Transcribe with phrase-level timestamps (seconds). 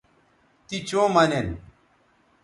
[0.67, 1.47] تی چوں مہ نن